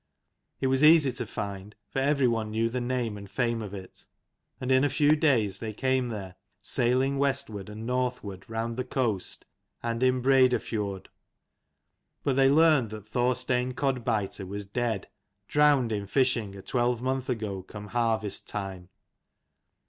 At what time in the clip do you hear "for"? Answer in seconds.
1.91-1.99